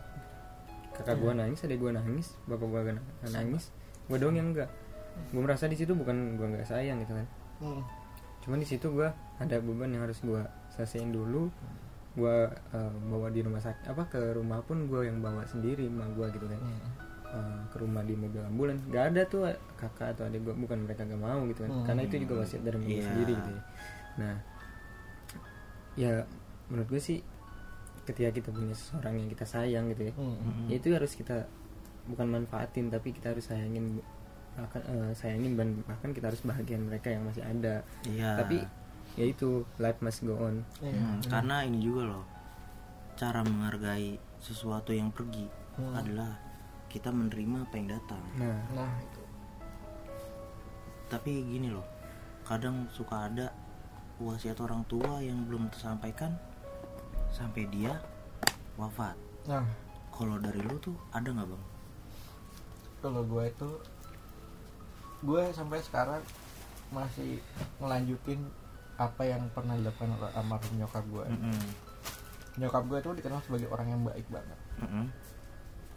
[0.93, 2.81] kakak gue nangis adek gue nangis bapak gue
[3.27, 3.75] nangis
[4.05, 4.69] gue doang yang enggak
[5.27, 7.81] gue merasa di situ bukan gue nggak sayang gitu kan Hmm.
[8.41, 11.49] cuman di situ gue ada beban yang harus gue selesaiin dulu
[12.15, 16.13] gue eh, bawa di rumah sakit apa ke rumah pun gue yang bawa sendiri emak
[16.13, 16.83] gue gitu kan Hmm.
[17.31, 19.43] Eh, ke rumah di mobil ambulan nggak ada tuh
[19.75, 21.85] kakak atau adik gue bukan mereka gak mau gitu kan Hmm.
[21.85, 23.05] karena itu juga wasiat dari gue Iya.
[23.05, 23.63] sendiri gitu ya
[24.15, 24.35] nah
[25.95, 26.13] ya
[26.69, 27.19] menurut gue sih
[28.05, 30.69] ketika kita punya seseorang yang kita sayang gitu ya Hmm.
[30.69, 31.47] ya itu harus kita
[32.05, 34.01] bukan manfaatin tapi kita harus sayangin
[34.55, 37.83] bahkan eh, sayangin dan bahkan kita harus bahagian mereka yang masih ada.
[38.07, 38.39] Iya.
[38.39, 38.63] Tapi
[39.19, 40.63] ya itu life must go on.
[40.79, 40.95] Iya.
[40.95, 42.25] Hmm, karena ini juga loh
[43.15, 45.91] cara menghargai sesuatu yang pergi Hmm.
[45.91, 46.39] adalah
[46.87, 48.23] kita menerima apa yang datang.
[48.39, 48.63] Nah.
[48.79, 49.23] Nah itu.
[51.11, 51.83] Tapi gini loh
[52.47, 53.51] kadang suka ada
[54.23, 56.39] wasiat orang tua yang belum tersampaikan
[57.35, 57.99] sampai dia
[58.79, 59.19] wafat.
[59.51, 59.67] Nah.
[60.15, 61.65] Kalau dari lu tuh ada nggak bang
[63.05, 63.71] kalau gue itu
[65.21, 66.25] gue sampai sekarang
[66.89, 67.45] masih
[67.77, 68.41] ngelanjutin
[68.97, 71.61] apa yang pernah dilakukan oleh almarhum nyokap gue Mm-mm.
[72.57, 74.59] nyokap gue itu dikenal sebagai orang yang baik banget.
[74.81, 75.13] Mm-mm.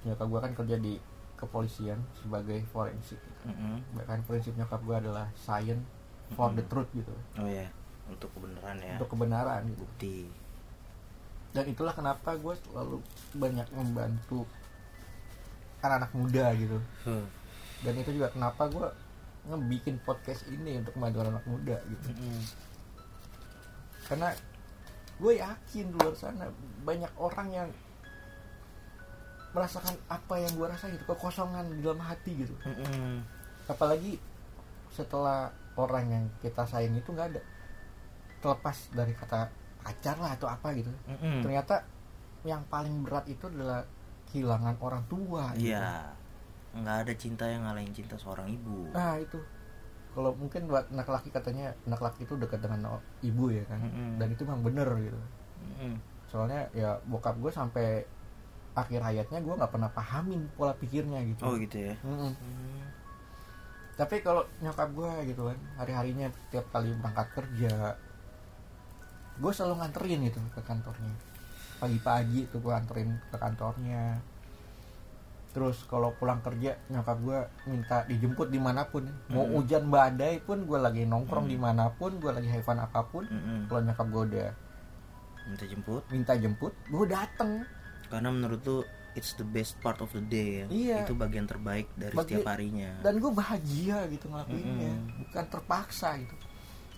[0.04, 0.94] nyokap gue kan kerja di
[1.38, 3.22] kepolisian sebagai forensik.
[3.48, 3.80] Mm-mm.
[3.96, 5.86] bahkan prinsip nyokap gue adalah science
[6.36, 7.14] for the truth gitu.
[7.40, 7.72] Oh ya
[8.08, 8.96] untuk kebenaran ya.
[9.00, 9.80] Untuk kebenaran gitu.
[9.84, 10.18] Bukti.
[11.52, 12.98] Dan itulah kenapa gue selalu
[13.36, 14.48] banyak membantu
[15.80, 17.26] anak-anak muda gitu Huh.
[17.82, 18.88] dan itu juga kenapa gue
[19.46, 22.38] ngebikin podcast ini untuk kemajuan anak muda gitu Mm-mm.
[24.06, 24.30] karena
[25.18, 26.46] gue yakin di luar sana
[26.82, 27.70] banyak orang yang
[29.52, 33.24] merasakan apa yang gue rasain gitu kekosongan di dalam hati gitu Mm-mm.
[33.66, 34.20] apalagi
[34.92, 37.42] setelah orang yang kita sayang itu nggak ada
[38.38, 39.50] terlepas dari kata
[39.82, 41.42] pacar lah atau apa gitu Mm-mm.
[41.42, 41.88] ternyata
[42.44, 43.82] yang paling berat itu adalah
[44.28, 45.72] kehilangan orang tua gitu.
[45.72, 46.12] Iya.
[46.76, 48.92] Nggak ada cinta yang ngalahin cinta seorang ibu.
[48.92, 49.40] nah itu
[50.14, 54.18] kalau mungkin buat anak laki katanya anak laki itu dekat dengan ibu ya kan Mm-mm.
[54.18, 55.20] dan itu memang bener gitu
[55.62, 55.94] Mm-mm.
[56.26, 58.02] soalnya ya bokap gue sampai
[58.74, 61.94] akhir hayatnya gue nggak pernah pahamin pola pikirnya gitu Oh gitu ya.
[62.02, 62.34] Mm-mm.
[62.34, 62.82] Mm.
[63.94, 67.94] tapi kalau nyokap gue gitu kan hari harinya tiap kali berangkat kerja
[69.38, 71.14] gue selalu nganterin gitu ke kantornya
[71.78, 74.18] pagi-pagi tuh gue anterin ke kantornya
[75.50, 79.58] terus kalau pulang kerja nyokap gue minta dijemput di mana pun mau Mm-mm.
[79.58, 81.52] hujan badai pun gue lagi nongkrong Mm.
[81.52, 83.66] di mana pun gue lagi have fun apa pun Mm-mm.
[83.66, 84.50] kalau nyokap gue udah
[85.48, 86.04] Minta jemput.
[86.08, 87.64] minta jemput gue dateng
[88.06, 88.78] Karena menurut lu
[89.14, 90.66] it's the best part of the day ya.
[90.70, 90.98] Iya.
[91.04, 92.92] Itu bagian terbaik dari Bagi- setiap harinya.
[93.02, 95.26] dan gue bahagia gitu ngelakuinnya Mm-mm.
[95.26, 96.36] bukan terpaksa gitu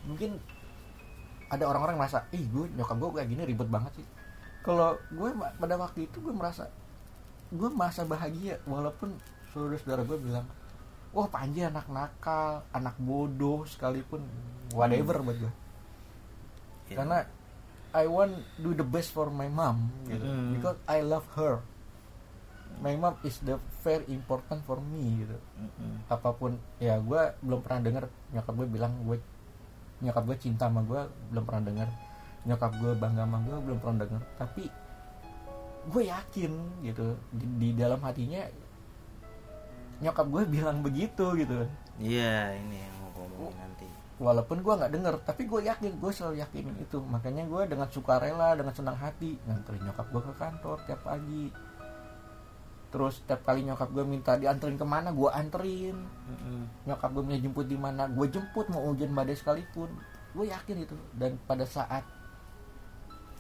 [0.02, 0.36] mungkin
[1.48, 4.08] ada orang-orang yang merasa ih gue nyokap gue kayak gini ribet banget sih
[4.62, 6.68] kalau gue pada waktu itu gue merasa
[7.50, 9.16] gue merasa bahagia walaupun
[9.50, 10.46] saudara-saudara gue bilang
[11.10, 14.22] wah Panji anak nakal anak bodoh sekalipun.
[14.74, 15.54] Whatever buat gue.
[16.90, 17.06] Ya.
[17.06, 17.22] karena
[17.94, 20.26] I want do the best for my mom gitu.
[20.26, 20.58] Mm.
[20.58, 21.62] because I love her.
[22.80, 25.38] My mom is the very important for me gitu.
[25.58, 26.06] Mm-mm.
[26.06, 29.18] apa pun ya gue belum pernah dengar nyokap gue bilang gue
[30.06, 31.02] nyokap gue cinta sama gue
[31.34, 31.90] belum pernah dengar
[32.48, 34.72] nyokap gue bangga sama gue belum pernah dengar tapi
[35.90, 36.52] gue yakin
[36.86, 38.46] gitu di, di dalam hatinya
[40.00, 41.68] nyokap gue bilang begitu gitu.
[42.00, 43.88] Iya, ini yang mau ngomongin nanti.
[44.20, 47.00] walaupun gue nggak dengar tapi gue yakin gue selalu yakin itu.
[47.04, 51.52] Makanya gue dengan sukarela dengan senang hati nganterin nyokap gue ke kantor tiap pagi.
[52.90, 55.96] Terus tiap kali nyokap gue minta dianterin ke mana gue anterin.
[56.00, 56.88] Mm-mm.
[56.88, 59.92] nyokap gue minta jemput di mana gue jemput mau hujan badai sekalipun.
[60.36, 60.96] Gue yakin itu.
[61.16, 62.04] Dan pada saat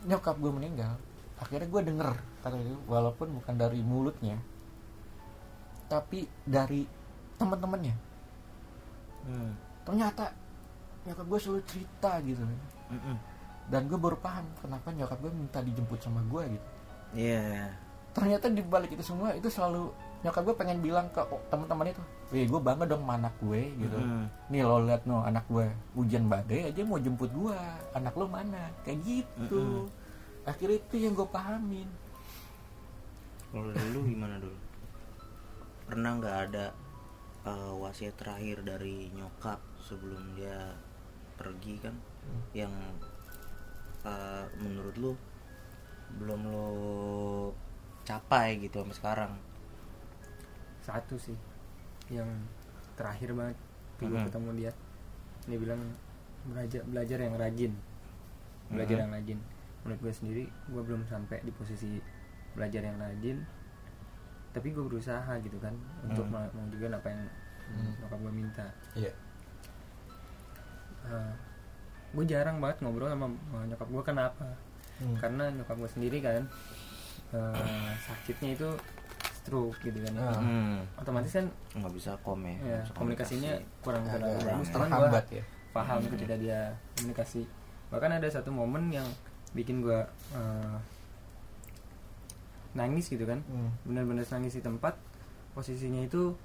[0.05, 0.95] nyokap gue meninggal
[1.39, 2.09] akhirnya gue denger
[2.39, 4.39] kata itu walaupun bukan dari mulutnya
[5.87, 6.85] tapi dari
[7.35, 8.07] teman-temannya
[9.19, 9.51] Mm.
[9.83, 10.31] ternyata
[11.03, 12.39] nyokap gue selalu cerita gitu
[12.87, 13.15] Mm-mm.
[13.67, 16.67] dan gue baru paham kenapa nyokap gue minta dijemput sama gue gitu
[17.13, 17.75] Iya.
[18.15, 22.03] ternyata di balik itu semua itu selalu nyokap gue pengen bilang ke teman-teman itu,
[22.35, 23.97] "Wih, gue bangga dong sama anak gue gitu.
[23.97, 24.27] Mm-mm.
[24.51, 27.55] Nih lo liat no anak gue hujan badai aja mau jemput gue,
[27.95, 29.87] anak lo mana?" Kayak gitu.
[29.87, 30.43] Mm-mm.
[30.43, 31.87] Akhirnya itu yang gue pahamin.
[33.49, 34.57] Kalau dari lu gimana dulu?
[35.87, 36.65] Pernah nggak ada
[37.47, 40.75] uh, wasiat terakhir dari nyokap sebelum dia
[41.39, 41.95] pergi kan?
[42.51, 42.75] Yang
[44.03, 45.11] uh, menurut lu
[46.19, 46.69] belum lo
[48.03, 49.33] capai gitu sampai sekarang?
[50.89, 51.37] Satu sih
[52.09, 52.25] yang
[52.95, 53.57] terakhir banget
[53.99, 54.25] gue Mhm.
[54.25, 54.71] ketemu dia
[55.45, 55.81] dia bilang
[56.45, 57.73] belajar belajar yang rajin
[58.67, 59.03] belajar Mhm.
[59.03, 59.39] yang rajin
[59.79, 62.01] menurut gue sendiri gue belum sampai di posisi
[62.51, 63.37] belajar yang rajin
[64.49, 65.71] tapi gue berusaha gitu kan
[66.01, 67.21] untuk mewujudkan apa yang
[67.69, 67.91] Mhm.
[68.01, 69.13] nyokap gue minta Iya.
[72.09, 74.47] gue jarang banget ngobrol sama, sama nyokap gue kenapa
[74.99, 75.15] Hmm.
[75.15, 76.43] karena nyokap gue sendiri kan
[77.29, 78.69] eh, sakitnya itu
[79.39, 80.21] stroke gitu kan ya.
[80.21, 80.35] Ah.
[80.35, 80.79] Hmm.
[80.95, 83.81] otomatis kan nggak bisa kom ya, ya, bisa komunikasinya komunikasi.
[83.81, 84.73] kurang bagus ya.
[84.75, 85.43] teman gue ya.
[85.69, 86.11] paham Hmm.
[86.11, 86.59] ketika dia
[86.93, 87.41] komunikasi
[87.87, 89.07] bahkan ada satu momen yang
[89.51, 89.97] bikin gue
[92.71, 93.71] nangis gitu kan Hmm.
[93.83, 94.93] benar-benar nangis di tempat
[95.51, 96.37] posisinya itu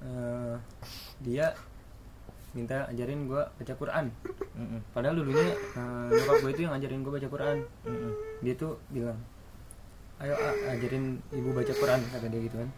[0.00, 0.56] eh,
[1.20, 1.54] dia
[2.50, 4.06] minta ajarin gue baca Quran
[4.54, 4.78] Mm-mm.
[4.90, 8.12] padahal dulunya eh, nyokap gue itu yang ajarin gue baca Quran Mm-mm.
[8.40, 9.18] dia tuh bilang
[10.24, 12.70] ayo A, ajarin ibu baca Quran kata dia gitu kan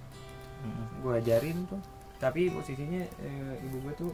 [0.62, 0.86] Mm-mm.
[1.00, 1.80] gue ajarin tuh
[2.16, 4.10] tapi posisinya eh, ibu gue tuh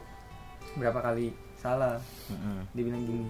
[0.75, 1.97] berapa kali salah
[2.29, 2.61] Mm-mm.
[2.71, 3.25] dia bilang gini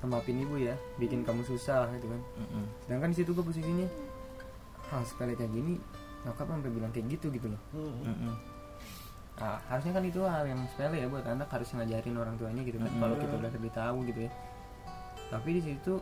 [0.00, 2.64] maafin ibu ya bikin kamu susah gitu kan Mm-mm.
[2.82, 3.86] sedangkan di situ gue posisinya
[4.88, 5.78] hal sepele kayak gini
[6.22, 8.34] nyokap sampai bilang kayak gitu gitu loh Hmm.
[9.38, 12.74] Nah, harusnya kan itu hal yang sepele ya buat anak harus ngajarin orang tuanya gitu
[12.74, 12.98] kan Mm.
[12.98, 14.30] kalau kita udah lebih tahu gitu ya
[15.30, 15.94] tapi di situ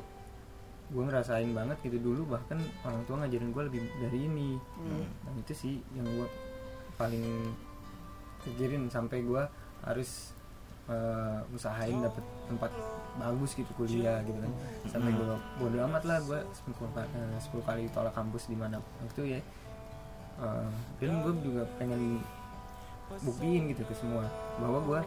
[0.86, 4.50] gue ngerasain banget gitu dulu bahkan orang tua ngajarin gue lebih dari ini.
[4.78, 5.02] Mm.
[5.24, 6.28] dan itu sih yang gue
[6.94, 7.26] paling
[8.40, 9.42] pikirin sampai gue
[9.82, 10.30] harus
[10.86, 12.70] eh, usahain dapet tempat
[13.16, 14.52] bagus gitu kuliah gitu kan.
[14.86, 15.26] Sampai gue
[15.58, 16.38] bodo amat lah gue
[16.70, 19.40] 10, ka- eh, 10 kali tolak kampus di mana itu ya.
[20.38, 20.68] Eh,
[21.00, 22.22] dan gue juga pengen
[23.20, 24.26] buktiin gitu ke semua
[24.58, 25.00] bahwa gue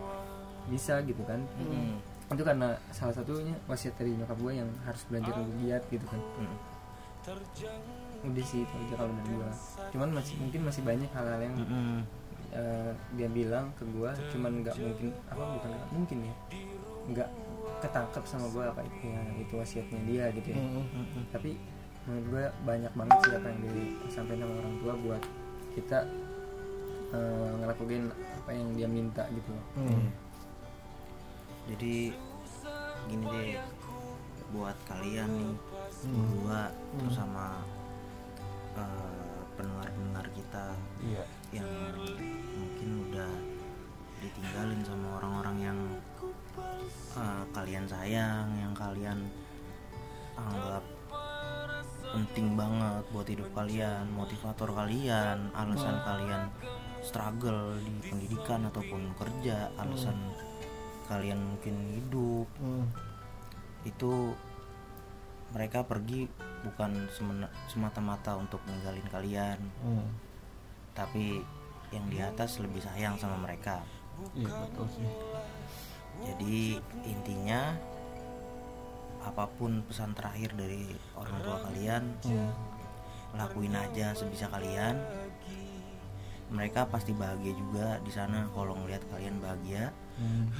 [0.67, 1.39] bisa gitu kan.
[1.57, 1.95] Mm-mm.
[2.29, 6.21] Itu karena salah satunya wasiat dari nyokap gue yang harus belajar untuk giat gitu kan
[6.37, 6.57] Mm.
[8.25, 9.49] udah sih itu aja kalau dari gue
[9.89, 11.97] cuman masih mungkin masih banyak hal-hal yang Mm-mm.
[12.51, 16.35] eh, dia bilang ke gue cuman nggak mungkin apa bukan nggak mungkin ya
[17.07, 17.29] nggak
[17.79, 21.23] ketangkep sama gue apa itu ya, itu wasiatnya dia gitu ya Mm-mm.
[21.29, 21.55] tapi
[22.03, 23.59] menurut gue banyak banget sih apa yang
[24.03, 25.23] disampaikan sama orang tua buat
[25.71, 25.99] kita
[27.09, 30.07] eh, ngelakuin apa yang dia minta gitu Hmm.
[31.69, 31.95] Jadi
[33.05, 33.53] gini deh
[34.49, 35.53] buat kalian nih
[35.99, 36.15] Hmm.
[36.15, 37.59] berdua terus sama
[38.79, 40.65] eh, pendengar-pendengar kita
[41.03, 41.23] iya.
[41.51, 41.67] yang
[42.55, 43.31] mungkin udah
[44.23, 45.79] ditinggalin sama orang-orang yang
[47.19, 49.27] eh, kalian sayang yang kalian
[50.39, 50.83] anggap
[52.15, 56.47] penting banget buat hidup kalian motivator kalian alasan kalian
[57.03, 60.15] struggle di pendidikan ataupun kerja alasan
[61.09, 62.85] kalian mungkin hidup Hmm.
[63.81, 64.37] itu
[65.49, 66.29] mereka pergi
[66.61, 67.09] bukan
[67.65, 70.05] semata-mata untuk ninggalin kalian Hmm.
[70.93, 71.41] tapi
[71.89, 73.81] yang di atas lebih sayang sama mereka
[74.37, 75.09] iya betul sih
[76.21, 77.73] jadi intinya
[79.19, 80.85] apa pun pesan terakhir dari
[81.17, 82.51] orang tua kalian Hmm.
[83.33, 85.01] lakuin aja sebisa kalian
[86.49, 89.88] mereka pasti bahagia juga di sana kalau ngelihat kalian bahagia
[90.19, 90.51] Hmm.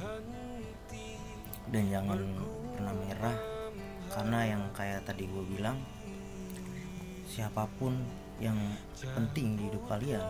[1.68, 2.16] dan jangan
[2.72, 3.36] pernah menyerah
[4.08, 5.76] karena yang kayak tadi gue bilang
[7.28, 7.92] siapa pun
[8.40, 8.56] yang
[9.04, 10.24] penting di hidup kalian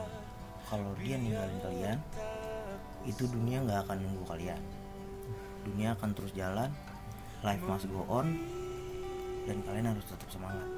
[0.66, 1.98] kalau dia ninggalin kalian
[3.08, 4.60] itu dunia nggak akan nunggu kalian.
[5.64, 6.68] Dunia akan terus jalan
[7.40, 8.36] life must go on
[9.48, 10.68] dan kalian harus tetap semangat.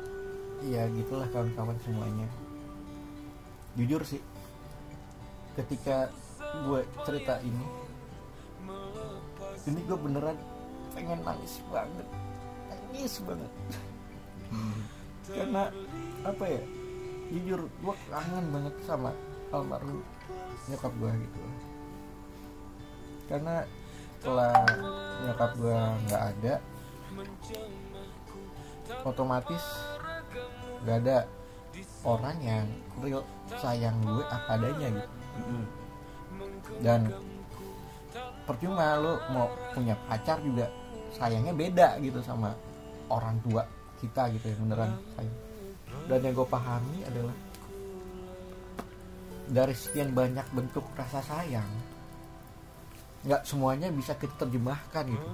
[0.62, 2.28] Iya gitulah kawan-kawan semuanya.
[3.74, 4.20] Jujur sih
[5.52, 6.08] Ketika
[6.64, 7.64] gue cerita ini
[9.68, 10.38] Ini gue beneran
[10.92, 12.06] pengen nangis banget.
[12.68, 13.52] Nangis banget.
[15.30, 15.62] Karena
[16.26, 16.62] apa ya?
[17.32, 19.10] Jujur gue kangen banget sama
[19.54, 20.04] almarhum
[20.68, 21.40] nyokap gue gitu.
[23.30, 23.64] Karena
[24.20, 24.54] setelah
[25.26, 26.54] nyokap gue nggak ada
[29.02, 29.64] otomatis
[30.82, 31.16] gak ada
[32.02, 32.66] orang yang
[33.02, 33.22] real
[33.58, 35.10] sayang gue apa adanya gitu.
[35.32, 35.64] Mm-mm.
[36.84, 37.00] dan
[38.42, 40.66] percuma lo mau punya pacar juga
[41.14, 42.50] sayangnya beda gitu sama
[43.08, 43.62] orang tua
[44.00, 45.38] kita gitu yang beneran sayang
[46.08, 47.36] dan yang gue pahami adalah
[49.46, 51.68] dari sekian banyak bentuk rasa sayang
[53.22, 55.30] nggak semuanya bisa kita terjemahkan gitu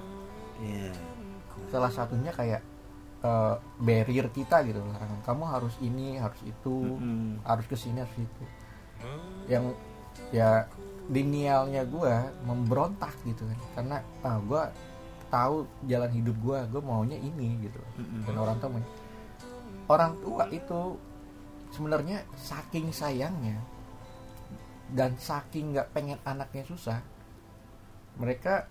[0.59, 0.91] Iya.
[1.71, 2.59] salah satunya kayak
[3.23, 7.39] eh, barrier kita gitu larangan kamu harus ini harus itu Mm-mm.
[7.47, 8.43] harus ke sini harus itu
[9.47, 9.71] yang
[10.35, 10.67] ya
[11.09, 12.13] denialnya gue
[12.45, 13.59] memberontak gitu kan.
[13.75, 14.63] Karena ah gue
[15.29, 17.81] tahu jalan hidup gue gue maunya ini gitu.
[18.25, 18.69] Dan orang tua
[19.89, 20.95] orang tua itu
[21.73, 23.57] sebenarnya saking sayangnya
[24.89, 26.97] dan saking nggak pengen anaknya susah
[28.17, 28.65] mereka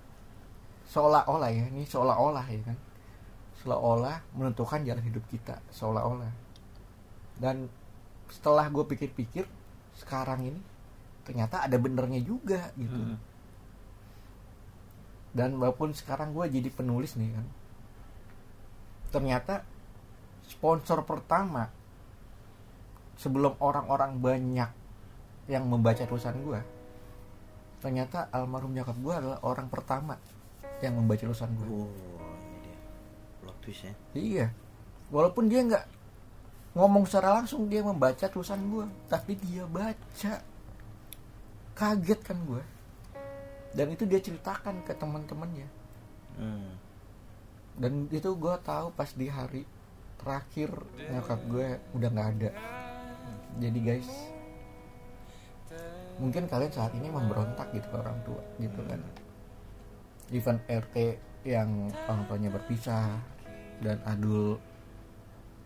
[0.90, 2.79] seolah-olah ya ini seolah-olah ya kan.
[3.59, 6.31] Seolah-olah menentukan jalan hidup kita seolah-olah.
[7.38, 7.66] Dan
[8.31, 9.48] setelah gue pikir-pikir
[9.98, 10.61] sekarang ini
[11.29, 13.17] ternyata ada benernya juga gitu Mm.
[15.31, 17.47] dan walaupun sekarang gue jadi penulis nih kan
[19.09, 19.61] ternyata
[20.43, 21.69] sponsor pertama
[23.14, 24.71] sebelum orang-orang banyak
[25.47, 26.61] yang membaca tulisan gue
[27.79, 30.17] ternyata almarhum nyokap gue adalah orang pertama
[30.81, 32.77] yang membaca tulisan gue Oh, ini dia.
[33.38, 33.95] Plot twist ya.
[34.14, 34.47] iya
[35.09, 35.85] walaupun dia nggak
[36.73, 40.33] ngomong secara langsung dia membaca tulisan gue tapi dia baca
[41.79, 42.62] kaget kan gue.
[43.71, 45.79] Dan itu dia ceritakan ke teman-temannya
[46.38, 46.71] Hmm.
[47.83, 49.67] dan itu gue tahu pas di hari
[50.23, 50.71] terakhir
[51.11, 51.67] nyokap gue
[51.99, 52.51] udah nggak ada.
[53.59, 54.11] Jadi guys
[56.23, 59.03] mungkin kalian saat ini memberontak gitu ke orang tua gitu kan.
[60.31, 60.97] Event RT
[61.43, 63.19] yang orang tuanya berpisah
[63.83, 64.62] dan Adul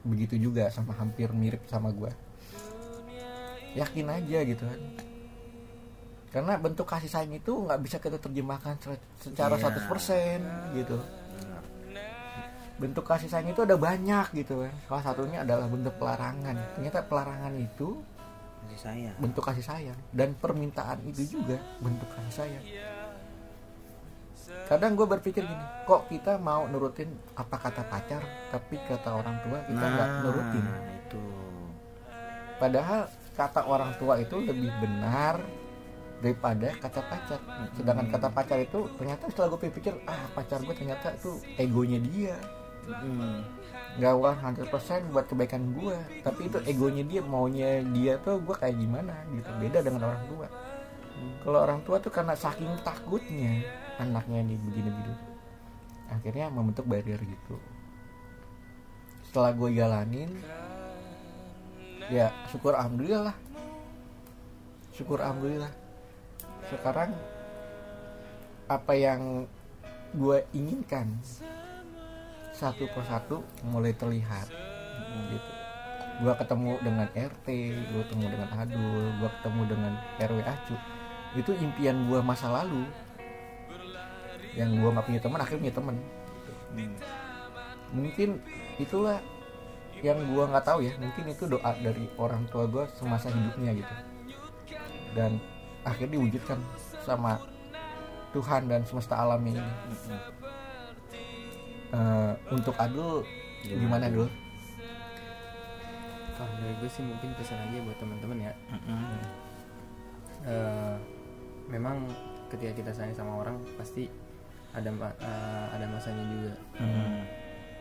[0.09, 2.13] begitu juga sama hampir mirip sama gue.
[3.77, 4.81] Yakin aja gitu kan
[6.33, 9.69] karena bentuk kasih sayang itu nggak bisa kita terjemahkan se- secara Iya.
[9.69, 10.41] 100%
[10.75, 10.97] gitu
[12.75, 17.55] bentuk kasih sayang itu ada banyak gitu kan salah satunya adalah bentuk pelarangan ternyata pelarangan
[17.55, 18.01] itu
[18.65, 19.11] Kasih saya.
[19.15, 22.65] bentuk kasih sayang dan permintaan itu juga bentuk kasih sayang
[24.65, 29.59] kadang gue berpikir gini kok kita mau nurutin apa kata pacar tapi kata orang tua
[29.63, 31.23] kita nggak nurutin Nah, itu.
[32.57, 33.01] padahal
[33.33, 35.39] kata orang tua itu lebih benar
[36.23, 37.41] daripada kata pacar.
[37.75, 42.37] Sedangkan kata pacar itu ternyata setelah gue pikir ah pacar gue ternyata itu egonya dia.
[42.83, 43.47] Mm.
[43.93, 44.15] nggak
[44.67, 45.95] 100% buat kebaikan gue
[46.27, 49.51] tapi itu egonya dia maunya dia tuh gue kayak gimana gitu.
[49.59, 50.47] Beda dengan orang tua.
[51.47, 53.63] Kalau orang tua tuh karena saking takutnya
[54.03, 55.15] anaknya nih begini begini
[56.11, 57.57] akhirnya membentuk barrier gitu.
[59.31, 60.31] Setelah gue jalanin
[62.11, 63.37] ya syukur alhamdulillah lah.
[64.93, 65.82] Syukur alhamdulillah
[66.79, 67.11] sekarang
[68.71, 69.45] apa yang
[70.13, 71.09] gue inginkan
[72.53, 74.49] satu persatu mulai terlihat.
[75.33, 75.51] Gitu.
[76.23, 77.47] Gue ketemu dengan RT
[77.91, 80.77] gue ketemu dengan Adul gue ketemu dengan RW Acu.
[81.35, 82.85] Itu impian gue masa lalu.
[84.53, 85.97] Yang gue nggak punya teman akhirnya punya teman.
[87.93, 88.29] Mungkin
[88.77, 89.19] itulah
[90.05, 90.93] yang gue nggak tahu ya.
[91.01, 93.95] Mungkin itu doa dari orang tua gue semasa hidupnya gitu.
[95.13, 95.41] Dan
[95.83, 96.59] akhirnya diwujudkan
[97.01, 97.39] sama
[98.31, 99.61] Tuhan dan semesta alam ini
[101.93, 103.21] Eh, untuk Adul
[103.63, 104.25] gimana Adul?
[106.33, 109.21] kalau dari gue sih mungkin pesan aja buat teman-teman ya Mm-mm.
[110.43, 110.97] Eh,
[111.69, 112.09] memang
[112.49, 114.09] ketika kita sayang sama orang pasti
[114.73, 117.21] ada eh, ada masanya juga Mm.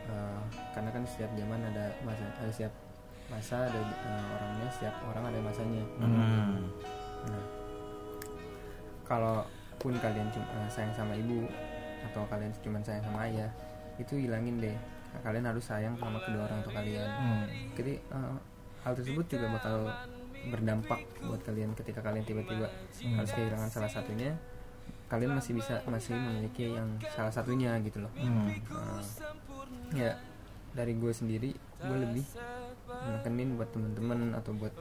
[0.02, 0.40] Eh,
[0.76, 2.74] karena kan setiap zaman ada masa ada setiap
[3.32, 6.68] masa ada eh, orangnya setiap orang ada masanya Mm.
[7.24, 7.42] nah
[9.12, 9.44] kalau
[9.76, 11.44] pun kalian cuma eh, sayang sama ibu
[12.02, 13.50] atau kalian cuma sayang sama ayah
[13.94, 14.72] itu hilangin deh
[15.20, 17.44] kalian harus sayang sama kedua orang tua kalian Hmm.
[17.74, 18.34] jadi eh,
[18.80, 19.76] hal tersebut juga bakal
[20.44, 22.66] berdampak buat kalian ketika kalian tiba-tiba
[22.98, 23.16] Hmm.
[23.16, 24.32] harus kehilangan salah satunya
[25.06, 28.48] kalian masih bisa masih memiliki yang salah satunya gitu loh Hmm.
[28.48, 29.02] Eh,
[29.94, 30.16] ya
[30.72, 32.24] dari gue sendiri gue lebih
[32.88, 34.72] menekenin buat temen-temen atau buat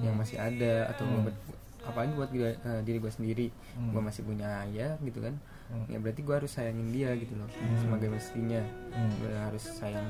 [0.00, 1.28] yang masih ada atau Hmm.
[1.28, 1.36] buat
[1.84, 3.90] apalagi buat gue- eh, diri gue sendiri Hmm.
[3.90, 5.84] gue masih punya ayah gitu kan Hmm.
[5.86, 9.10] ya berarti gue harus sayangin dia gitu loh sebagai mestinya Hmm.
[9.16, 10.08] gue harus sayang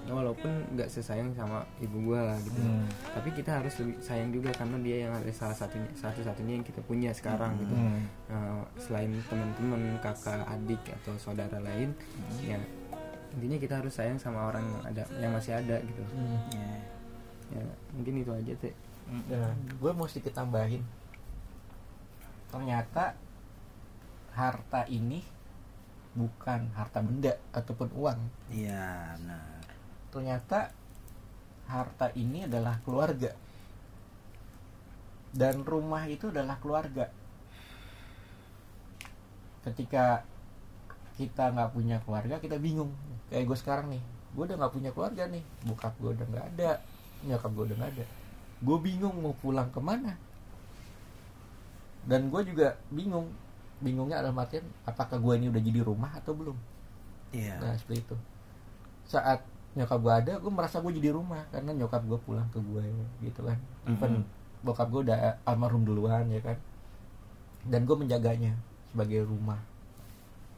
[0.00, 2.88] ya walaupun nggak sesayang sama ibu gue gitu Hmm.
[3.10, 6.64] tapi kita harus lebih sayang juga karena dia yang ada salah satunya satu satunya yang
[6.64, 8.00] kita punya sekarang gitu Hmm.
[8.26, 11.92] Nah, selain teman-teman kakak adik atau saudara lain
[12.38, 12.56] ya
[13.30, 16.40] intinya kita harus sayang sama orang yang ada yang masih ada gitu Hmm.
[16.50, 16.76] Ya.
[17.50, 18.72] ya mungkin itu aja teh
[19.08, 20.84] Ya, gue mau sedikit tambahin.
[22.52, 23.16] Ternyata
[24.36, 25.24] harta ini
[26.12, 28.20] bukan harta benda ataupun uang.
[28.52, 29.64] Iya, benar.
[30.12, 30.72] Ternyata
[31.68, 33.32] harta ini adalah keluarga.
[35.32, 37.08] Dan rumah itu adalah keluarga.
[39.64, 40.24] Ketika
[41.16, 42.92] kita nggak punya keluarga, kita bingung.
[43.28, 44.02] Kayak gue sekarang nih,
[44.36, 45.44] gue udah nggak punya keluarga nih.
[45.64, 46.70] Bokap gue udah nggak ada,
[47.24, 48.06] nyokap gue udah nggak ada.
[48.58, 50.18] Gue bingung mau pulang ke mana.
[52.08, 53.28] Dan gue juga bingung.
[53.78, 56.58] Bingungnya adalah artian apakah gue ini udah jadi rumah atau belum.
[57.30, 57.62] Iya.
[57.62, 58.16] Nah seperti itu.
[59.06, 59.46] Saat
[59.78, 62.82] nyokap gue ada, gue merasa gue jadi rumah karena nyokap gue pulang ke gue
[63.22, 63.58] gitu kan.
[63.86, 64.26] Even
[64.66, 66.58] bokap gue udah almarhum duluan ya kan.
[67.62, 68.58] Dan gue menjaganya
[68.90, 69.62] sebagai rumah.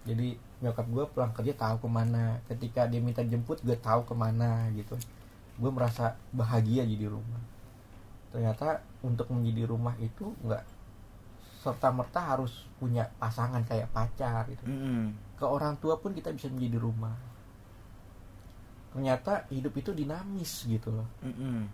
[0.08, 2.40] Jadi nyokap gue pulang kerja tahu ke mana.
[2.48, 4.96] Ketika dia minta jemput, gue tahu ke mana gitu.
[5.60, 7.42] Gue merasa bahagia jadi rumah.
[8.30, 10.62] Ternyata untuk menjadi rumah itu nggak
[11.60, 14.64] serta merta harus punya pasangan kayak pacar gitu.
[14.64, 15.12] Mm-mm.
[15.36, 17.16] ke orang tua pun kita bisa menjadi rumah.
[18.92, 21.08] Ternyata hidup itu dinamis gitu loh.
[21.20, 21.68] Mm-mm.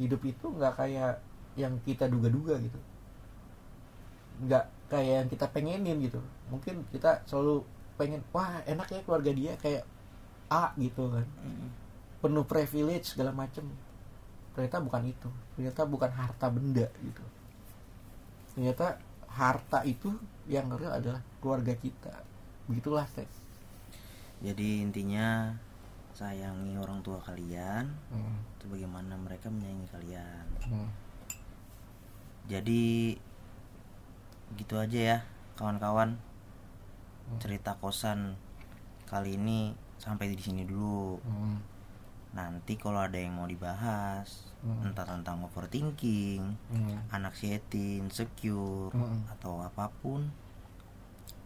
[0.00, 1.20] hidup itu nggak kayak
[1.60, 2.80] yang kita duga-duga gitu.
[4.46, 6.20] Nggak kayak yang kita pengenin gitu.
[6.48, 7.66] Mungkin kita selalu
[8.00, 9.84] pengen wah enak ya keluarga dia kayak
[10.50, 11.26] A gitu kan.
[11.42, 11.68] Mm-mm.
[12.20, 13.64] penuh privilege segala macem
[14.54, 17.24] ternyata bukan itu ternyata bukan harta benda gitu
[18.54, 18.98] ternyata
[19.30, 20.10] harta itu
[20.50, 22.14] yang real adalah keluarga kita
[22.66, 23.26] begitulah teh
[24.40, 25.52] Jadi intinya
[26.16, 30.46] sayangi orang tua kalian Hmm, sebagaimana mereka menyayangi kalian.
[30.66, 30.88] hmm.
[32.50, 33.14] Jadi
[34.58, 35.18] gitu aja ya
[35.60, 36.16] kawan-kawan.
[36.16, 37.38] Hmm.
[37.42, 38.34] Cerita kosan
[39.06, 41.20] kali ini sampai di sini dulu.
[41.22, 41.60] Hmm.
[42.30, 44.92] Nanti kalau ada yang mau dibahas Hmm.
[44.92, 46.98] entah tentang overthinking, Hmm.
[47.10, 47.32] anak
[48.04, 49.24] insecure, Hmm.
[49.32, 50.28] atau apa pun,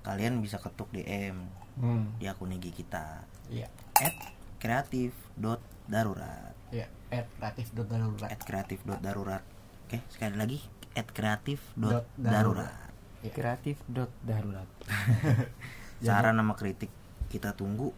[0.02, 1.46] kalian bisa ketuk DM
[1.78, 2.12] Hmm.
[2.18, 3.70] di akun IG kita Iya,
[4.60, 6.54] @kreatif.darurat.
[6.68, 6.86] iya.
[7.08, 8.28] At kreatif dot darurat.
[8.42, 9.42] @kreatif.darurat.
[9.86, 10.58] Oke, sekali lagi
[10.94, 12.90] Dot @kreatif.darurat.
[13.24, 13.32] Iya.
[13.32, 14.68] kreatif dot darurat
[16.04, 16.92] Saran nama kritik
[17.32, 17.90] kita tunggu.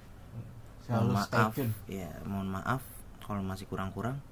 [0.87, 1.73] Selalu mohon maaf, tune.
[1.91, 2.81] ya mohon maaf
[3.27, 4.23] kalau masih kurang-kurang.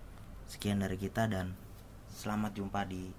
[0.46, 1.58] Sekian dari kita dan
[2.14, 3.10] selamat jumpa di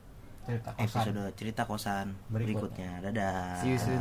[0.46, 3.02] cerita kosan episode cerita kosan Berikutnya.
[3.04, 3.12] berikutnya.
[3.12, 3.60] Dadah.
[3.60, 4.00] See you soon.